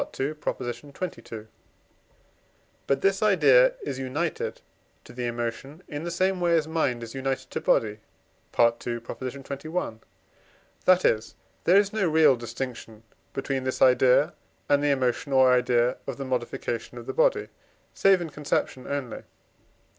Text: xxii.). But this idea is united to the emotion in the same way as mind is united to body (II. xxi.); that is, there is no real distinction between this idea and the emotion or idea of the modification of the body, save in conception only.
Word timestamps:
xxii.). 0.15 0.33
But 2.87 3.01
this 3.01 3.21
idea 3.21 3.75
is 3.83 3.99
united 3.99 4.59
to 5.03 5.13
the 5.13 5.27
emotion 5.27 5.83
in 5.87 6.03
the 6.03 6.09
same 6.09 6.41
way 6.41 6.57
as 6.57 6.67
mind 6.67 7.03
is 7.03 7.13
united 7.13 7.51
to 7.51 7.61
body 7.61 7.99
(II. 8.59 8.71
xxi.); 8.99 9.99
that 10.85 11.05
is, 11.05 11.35
there 11.65 11.77
is 11.77 11.93
no 11.93 12.09
real 12.09 12.35
distinction 12.35 13.03
between 13.33 13.63
this 13.63 13.79
idea 13.79 14.33
and 14.67 14.83
the 14.83 14.89
emotion 14.89 15.33
or 15.33 15.53
idea 15.53 15.97
of 16.07 16.17
the 16.17 16.25
modification 16.25 16.97
of 16.97 17.05
the 17.05 17.13
body, 17.13 17.49
save 17.93 18.21
in 18.21 18.31
conception 18.31 18.87
only. 18.87 19.21